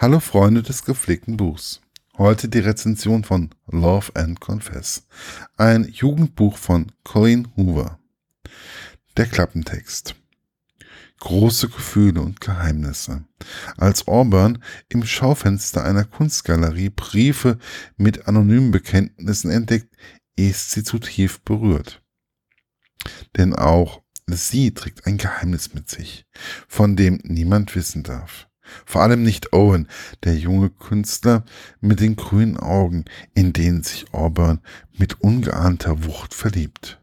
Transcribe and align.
Hallo 0.00 0.20
Freunde 0.20 0.62
des 0.62 0.84
gepflegten 0.84 1.36
Buchs. 1.36 1.80
Heute 2.16 2.48
die 2.48 2.60
Rezension 2.60 3.24
von 3.24 3.50
Love 3.66 4.12
and 4.14 4.38
Confess, 4.38 5.08
ein 5.56 5.88
Jugendbuch 5.88 6.56
von 6.56 6.92
Colleen 7.02 7.48
Hoover. 7.56 7.98
Der 9.16 9.26
Klappentext. 9.26 10.14
Große 11.18 11.68
Gefühle 11.68 12.20
und 12.20 12.40
Geheimnisse. 12.40 13.24
Als 13.76 14.06
Auburn 14.06 14.62
im 14.88 15.04
Schaufenster 15.04 15.82
einer 15.82 16.04
Kunstgalerie 16.04 16.90
Briefe 16.90 17.58
mit 17.96 18.28
anonymen 18.28 18.70
Bekenntnissen 18.70 19.50
entdeckt, 19.50 19.92
ist 20.36 20.70
sie 20.70 20.84
zutiefst 20.84 21.44
berührt. 21.44 22.04
Denn 23.36 23.52
auch 23.52 24.02
sie 24.28 24.72
trägt 24.72 25.08
ein 25.08 25.16
Geheimnis 25.18 25.74
mit 25.74 25.90
sich, 25.90 26.24
von 26.68 26.94
dem 26.94 27.18
niemand 27.24 27.74
wissen 27.74 28.04
darf. 28.04 28.47
Vor 28.84 29.02
allem 29.02 29.22
nicht 29.22 29.52
Owen, 29.52 29.88
der 30.24 30.36
junge 30.36 30.70
Künstler 30.70 31.44
mit 31.80 32.00
den 32.00 32.16
grünen 32.16 32.56
Augen, 32.56 33.04
in 33.34 33.52
denen 33.52 33.82
sich 33.82 34.12
Auburn 34.12 34.60
mit 34.96 35.20
ungeahnter 35.20 36.04
Wucht 36.04 36.34
verliebt. 36.34 37.00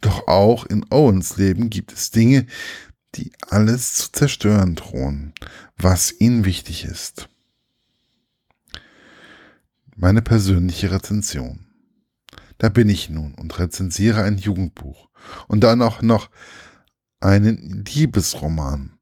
Doch 0.00 0.28
auch 0.28 0.66
in 0.66 0.84
Owens 0.90 1.36
Leben 1.36 1.70
gibt 1.70 1.92
es 1.92 2.10
Dinge, 2.10 2.46
die 3.14 3.32
alles 3.48 3.94
zu 3.94 4.12
zerstören 4.12 4.74
drohen, 4.74 5.32
was 5.76 6.14
ihnen 6.20 6.44
wichtig 6.44 6.84
ist. 6.84 7.28
Meine 9.96 10.20
persönliche 10.20 10.90
Rezension. 10.90 11.66
Da 12.58 12.68
bin 12.68 12.88
ich 12.88 13.08
nun 13.08 13.34
und 13.34 13.58
rezensiere 13.58 14.22
ein 14.22 14.38
Jugendbuch 14.38 15.08
und 15.48 15.60
dann 15.60 15.82
auch 15.82 16.02
noch 16.02 16.30
einen 17.20 17.84
Liebesroman 17.86 18.98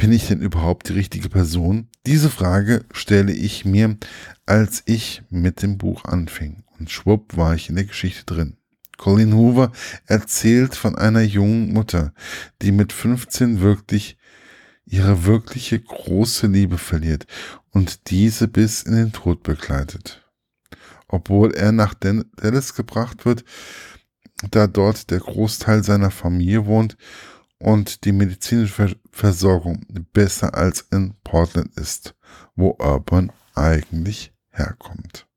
bin 0.00 0.12
ich 0.12 0.28
denn 0.28 0.40
überhaupt 0.40 0.88
die 0.88 0.94
richtige 0.94 1.28
Person? 1.28 1.88
Diese 2.06 2.30
Frage 2.30 2.86
stelle 2.90 3.34
ich 3.34 3.66
mir, 3.66 3.98
als 4.46 4.82
ich 4.86 5.22
mit 5.28 5.60
dem 5.60 5.76
Buch 5.76 6.06
anfing. 6.06 6.64
Und 6.78 6.90
schwupp 6.90 7.36
war 7.36 7.54
ich 7.54 7.68
in 7.68 7.74
der 7.74 7.84
Geschichte 7.84 8.24
drin. 8.24 8.56
Colin 8.96 9.34
Hoover 9.34 9.72
erzählt 10.06 10.74
von 10.74 10.96
einer 10.96 11.20
jungen 11.20 11.74
Mutter, 11.74 12.14
die 12.62 12.72
mit 12.72 12.94
15 12.94 13.60
wirklich 13.60 14.16
ihre 14.86 15.26
wirkliche 15.26 15.78
große 15.78 16.46
Liebe 16.46 16.78
verliert 16.78 17.26
und 17.68 18.08
diese 18.08 18.48
bis 18.48 18.82
in 18.82 18.94
den 18.94 19.12
Tod 19.12 19.42
begleitet. 19.42 20.26
Obwohl 21.08 21.52
er 21.52 21.72
nach 21.72 21.92
Dallas 21.92 22.74
gebracht 22.74 23.26
wird, 23.26 23.44
da 24.50 24.66
dort 24.66 25.10
der 25.10 25.20
Großteil 25.20 25.84
seiner 25.84 26.10
Familie 26.10 26.64
wohnt 26.64 26.96
und 27.60 28.04
die 28.04 28.12
medizinische 28.12 28.96
Versorgung 29.10 29.86
besser 30.12 30.54
als 30.54 30.80
in 30.90 31.14
Portland 31.22 31.78
ist, 31.78 32.14
wo 32.56 32.76
Auburn 32.78 33.30
eigentlich 33.54 34.32
herkommt. 34.50 35.28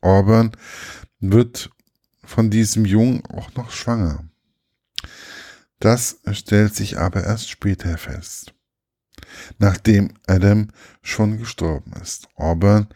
Auburn 0.00 0.52
wird 1.20 1.70
von 2.24 2.50
diesem 2.50 2.84
Jungen 2.84 3.24
auch 3.26 3.54
noch 3.54 3.70
schwanger. 3.70 4.24
Das 5.80 6.20
stellt 6.30 6.74
sich 6.74 6.98
aber 6.98 7.24
erst 7.24 7.50
später 7.50 7.98
fest, 7.98 8.54
nachdem 9.58 10.14
Adam 10.26 10.68
schon 11.02 11.38
gestorben 11.38 11.92
ist. 12.00 12.28
Auburn 12.36 12.86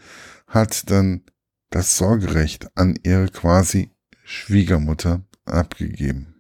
hat 0.47 0.89
dann 0.91 1.23
das 1.71 1.97
Sorgerecht 1.97 2.69
an 2.77 2.97
ihre 3.03 3.29
quasi 3.29 3.91
Schwiegermutter 4.25 5.23
abgegeben. 5.45 6.35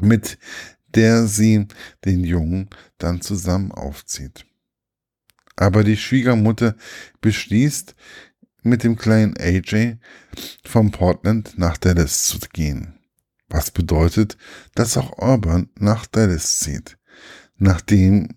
Mit 0.00 0.38
der 0.98 1.28
sie 1.28 1.68
den 2.04 2.24
Jungen 2.24 2.68
dann 2.98 3.20
zusammen 3.20 3.70
aufzieht. 3.70 4.44
Aber 5.54 5.84
die 5.84 5.96
Schwiegermutter 5.96 6.74
beschließt, 7.20 7.94
mit 8.64 8.82
dem 8.82 8.96
kleinen 8.96 9.36
AJ 9.38 9.98
vom 10.64 10.90
Portland 10.90 11.56
nach 11.56 11.76
Dallas 11.76 12.24
zu 12.24 12.40
gehen. 12.52 12.98
Was 13.48 13.70
bedeutet, 13.70 14.36
dass 14.74 14.96
auch 14.96 15.20
Auburn 15.20 15.70
nach 15.78 16.06
Dallas 16.06 16.58
zieht, 16.58 16.98
nachdem 17.56 18.30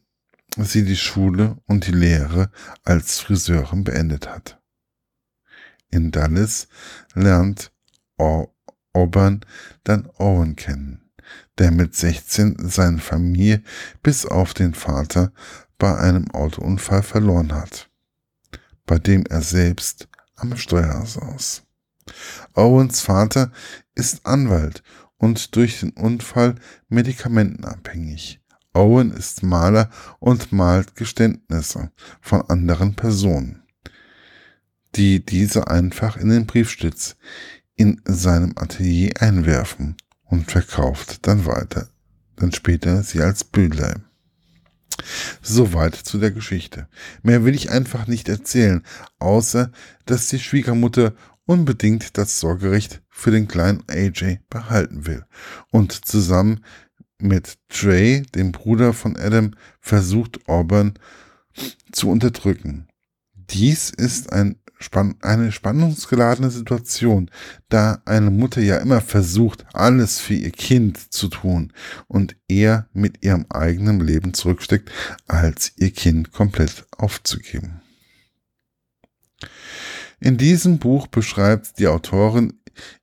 sie 0.55 0.85
die 0.85 0.95
Schule 0.95 1.57
und 1.65 1.87
die 1.87 1.93
Lehre 1.93 2.51
als 2.83 3.19
Friseurin 3.19 3.83
beendet 3.83 4.29
hat. 4.29 4.61
In 5.89 6.11
Dallas 6.11 6.67
lernt 7.15 7.71
Auburn 8.93 9.43
dann 9.83 10.07
Owen 10.19 10.55
kennen 10.55 11.00
der 11.57 11.71
mit 11.71 11.95
16 11.95 12.57
seine 12.69 12.99
Familie 12.99 13.61
bis 14.01 14.25
auf 14.25 14.53
den 14.53 14.73
Vater 14.73 15.31
bei 15.77 15.97
einem 15.97 16.29
Autounfall 16.31 17.03
verloren 17.03 17.53
hat, 17.53 17.89
bei 18.85 18.99
dem 18.99 19.25
er 19.29 19.41
selbst 19.41 20.07
am 20.35 20.55
Steuer 20.57 21.05
saß. 21.05 21.63
Owens 22.53 23.01
Vater 23.01 23.51
ist 23.95 24.25
Anwalt 24.25 24.83
und 25.17 25.55
durch 25.55 25.79
den 25.79 25.91
Unfall 25.91 26.55
medikamentenabhängig. 26.89 28.41
Owen 28.73 29.11
ist 29.11 29.43
Maler 29.43 29.89
und 30.19 30.51
malt 30.51 30.95
Geständnisse 30.95 31.91
von 32.21 32.41
anderen 32.43 32.95
Personen, 32.95 33.63
die 34.95 35.25
diese 35.25 35.67
einfach 35.67 36.15
in 36.17 36.29
den 36.29 36.45
Briefstütz 36.45 37.17
in 37.75 38.01
seinem 38.05 38.53
Atelier 38.55 39.11
einwerfen 39.19 39.97
und 40.31 40.49
verkauft 40.49 41.27
dann 41.27 41.45
weiter, 41.45 41.89
dann 42.37 42.51
später 42.51 43.03
sie 43.03 43.21
als 43.21 43.43
Bühler. 43.43 44.01
Soweit 45.41 45.95
zu 45.95 46.17
der 46.17 46.31
Geschichte. 46.31 46.87
Mehr 47.21 47.45
will 47.45 47.53
ich 47.53 47.69
einfach 47.69 48.07
nicht 48.07 48.29
erzählen, 48.29 48.83
außer 49.19 49.71
dass 50.05 50.27
die 50.27 50.39
Schwiegermutter 50.39 51.13
unbedingt 51.45 52.17
das 52.17 52.39
Sorgerecht 52.39 53.01
für 53.09 53.31
den 53.31 53.47
kleinen 53.47 53.83
AJ 53.89 54.39
behalten 54.49 55.05
will 55.05 55.25
und 55.71 56.05
zusammen 56.05 56.63
mit 57.19 57.57
Trey, 57.69 58.23
dem 58.33 58.51
Bruder 58.51 58.93
von 58.93 59.17
Adam, 59.17 59.53
versucht 59.79 60.47
Auburn 60.47 60.93
zu 61.91 62.09
unterdrücken. 62.09 62.87
Dies 63.33 63.89
ist 63.89 64.31
ein 64.31 64.60
spann 64.81 65.15
eine 65.21 65.51
spannungsgeladene 65.51 66.51
Situation, 66.51 67.29
da 67.69 68.01
eine 68.05 68.31
Mutter 68.31 68.61
ja 68.61 68.77
immer 68.77 69.01
versucht, 69.01 69.65
alles 69.73 70.19
für 70.19 70.33
ihr 70.33 70.51
Kind 70.51 71.13
zu 71.13 71.27
tun 71.27 71.73
und 72.07 72.35
eher 72.47 72.87
mit 72.93 73.23
ihrem 73.23 73.45
eigenen 73.49 73.99
Leben 73.99 74.33
zurücksteckt, 74.33 74.91
als 75.27 75.73
ihr 75.77 75.91
Kind 75.91 76.31
komplett 76.31 76.85
aufzugeben. 76.97 77.81
In 80.19 80.37
diesem 80.37 80.77
Buch 80.77 81.07
beschreibt 81.07 81.79
die 81.79 81.87
Autorin 81.87 82.53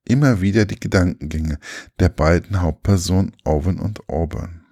immer 0.05 0.41
wieder 0.41 0.67
die 0.67 0.79
Gedankengänge 0.79 1.59
der 1.99 2.09
beiden 2.09 2.61
Hauptpersonen 2.61 3.33
Owen 3.45 3.79
und 3.79 4.09
Auburn. 4.09 4.68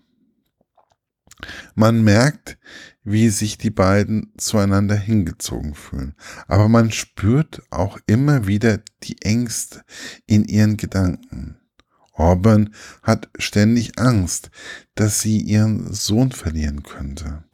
Man 1.75 2.03
merkt, 2.03 2.59
wie 3.05 3.29
sich 3.29 3.59
die 3.59 3.71
beiden 3.71 4.33
zueinander 4.37 4.97
hingezogen 4.97 5.75
fühlen. 5.75 6.15
Aber 6.49 6.69
man 6.69 6.91
spürt 6.91 7.63
auch 7.71 7.99
immer 8.07 8.47
wieder 8.47 8.81
die 9.03 9.21
Ängste 9.23 9.83
in 10.27 10.45
ihren 10.45 10.77
Gedanken. 10.77 11.59
Auburn 12.13 12.75
hat 13.03 13.29
ständig 13.39 13.99
Angst, 13.99 14.51
dass 14.95 15.21
sie 15.21 15.39
ihren 15.39 15.93
Sohn 15.93 16.33
verlieren 16.33 16.83
könnte. 16.83 17.45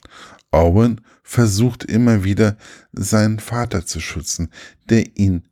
Owen 0.53 1.01
versucht 1.25 1.85
immer 1.85 2.23
wieder, 2.23 2.57
seinen 2.93 3.41
Vater 3.41 3.85
zu 3.85 4.01
schützen, 4.01 4.51
der 4.89 5.17
ihn, 5.17 5.49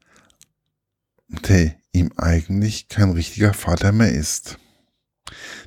der 1.48 1.74
ihm 1.92 2.12
eigentlich 2.16 2.88
kein 2.88 3.10
richtiger 3.10 3.52
Vater 3.52 3.90
mehr 3.90 4.12
ist. 4.12 4.59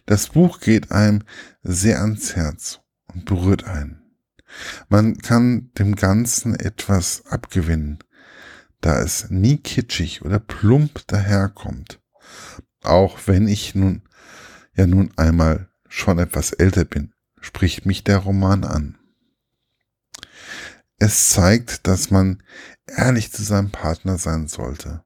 Das 0.05 0.29
Buch 0.29 0.59
geht 0.59 0.91
einem 0.91 1.23
sehr 1.61 2.01
ans 2.01 2.35
Herz 2.35 2.81
und 3.07 3.25
berührt 3.25 3.65
einen. 3.65 4.01
Man 4.89 5.17
kann 5.17 5.71
dem 5.77 5.95
Ganzen 5.95 6.55
etwas 6.55 7.25
abgewinnen, 7.25 7.99
da 8.81 8.99
es 9.01 9.29
nie 9.29 9.57
kitschig 9.57 10.23
oder 10.23 10.39
plump 10.39 11.07
daherkommt. 11.07 11.99
Auch 12.81 13.19
wenn 13.25 13.47
ich 13.47 13.75
nun 13.75 14.03
ja 14.75 14.87
nun 14.87 15.11
einmal 15.17 15.69
schon 15.87 16.19
etwas 16.19 16.51
älter 16.51 16.85
bin, 16.85 17.13
spricht 17.39 17.85
mich 17.85 18.03
der 18.03 18.17
Roman 18.17 18.63
an. 18.63 18.97
Es 20.97 21.29
zeigt, 21.29 21.87
dass 21.87 22.11
man 22.11 22.41
ehrlich 22.87 23.31
zu 23.31 23.43
seinem 23.43 23.71
Partner 23.71 24.17
sein 24.17 24.47
sollte. 24.47 25.03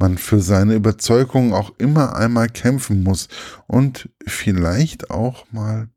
Man 0.00 0.16
für 0.16 0.40
seine 0.40 0.74
Überzeugungen 0.74 1.52
auch 1.52 1.72
immer 1.78 2.16
einmal 2.16 2.48
kämpfen 2.48 3.02
muss 3.02 3.28
und 3.66 4.08
vielleicht 4.26 5.10
auch 5.10 5.44
mal, 5.52 5.88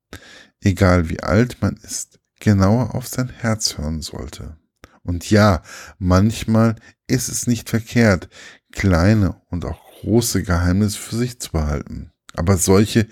egal 0.62 1.10
wie 1.10 1.24
alt 1.24 1.62
man 1.62 1.78
ist, 1.78 2.20
genauer 2.42 2.96
auf 2.96 3.08
sein 3.08 3.30
Herz 3.30 3.78
hören 3.78 4.02
sollte. 4.02 4.58
Und 5.04 5.30
ja, 5.32 5.62
manchmal 6.00 6.76
ist 7.08 7.30
es 7.30 7.48
nicht 7.48 7.70
verkehrt, 7.70 8.28
kleine 8.74 9.42
und 9.50 9.64
auch 9.64 9.80
große 10.02 10.44
Geheimnisse 10.44 11.00
für 11.00 11.16
sich 11.16 11.40
zu 11.40 11.54
behalten. 11.54 12.12
Aber 12.34 12.58
solche, 12.58 13.08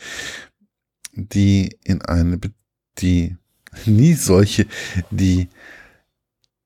die 1.13 1.77
in 1.85 2.01
eine, 2.01 2.37
die, 2.99 3.37
nie 3.85 4.13
solche, 4.13 4.67
die 5.09 5.47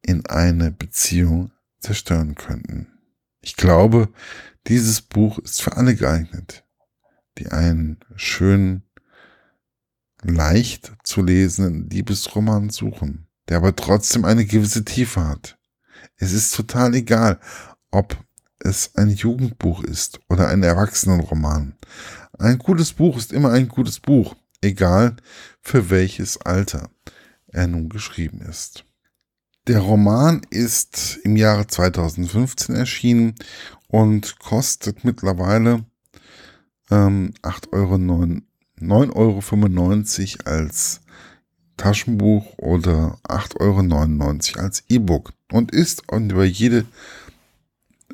in 0.01 0.25
eine 0.25 0.71
Beziehung 0.71 1.51
zerstören 1.79 2.33
könnten. 2.33 2.94
Ich 3.45 3.55
glaube, 3.55 4.09
dieses 4.65 5.03
Buch 5.03 5.37
ist 5.37 5.61
für 5.61 5.77
alle 5.77 5.95
geeignet, 5.95 6.63
die 7.37 7.49
einen 7.49 7.99
schönen, 8.15 8.81
leicht 10.23 10.93
zu 11.03 11.21
lesenden 11.21 11.87
Liebesroman 11.87 12.71
suchen, 12.71 13.27
der 13.47 13.57
aber 13.57 13.75
trotzdem 13.75 14.25
eine 14.25 14.45
gewisse 14.45 14.83
Tiefe 14.83 15.27
hat. 15.27 15.59
Es 16.17 16.33
ist 16.33 16.55
total 16.55 16.95
egal, 16.95 17.39
ob 17.91 18.17
es 18.57 18.95
ein 18.95 19.09
Jugendbuch 19.09 19.83
ist 19.83 20.19
oder 20.27 20.47
ein 20.47 20.63
Erwachsenenroman. 20.63 21.75
Ein 22.39 22.57
gutes 22.57 22.93
Buch 22.93 23.15
ist 23.15 23.31
immer 23.31 23.51
ein 23.51 23.67
gutes 23.67 23.99
Buch, 23.99 24.35
egal 24.61 25.17
für 25.61 25.91
welches 25.91 26.41
Alter 26.41 26.89
er 27.49 27.67
nun 27.67 27.89
geschrieben 27.89 28.41
ist. 28.41 28.84
Der 29.67 29.79
Roman 29.79 30.41
ist 30.51 31.19
im 31.23 31.35
Jahre 31.35 31.65
2015 31.65 32.75
erschienen 32.75 33.33
und 33.87 34.37
kostet 34.37 35.03
mittlerweile 35.03 35.83
ähm, 36.91 37.33
8 37.41 37.73
Euro 37.73 37.97
9, 37.97 38.45
9,95 38.79 40.45
Euro 40.45 40.55
als 40.55 41.01
Taschenbuch 41.77 42.59
oder 42.59 43.17
8,99 43.27 44.55
Euro 44.55 44.63
als 44.63 44.83
E-Book 44.87 45.33
und 45.51 45.71
ist 45.71 46.03
über 46.29 46.45
jede 46.45 46.85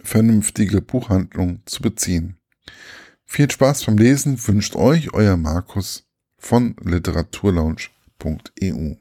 vernünftige 0.03 0.81
Buchhandlung 0.81 1.63
zu 1.65 1.81
beziehen. 1.81 2.37
Viel 3.25 3.51
Spaß 3.51 3.83
beim 3.85 3.97
Lesen 3.97 4.39
wünscht 4.47 4.77
euch 4.77 5.13
euer 5.13 5.35
Markus 5.35 6.05
von 6.37 6.77
literaturlaunch.eu. 6.81 9.00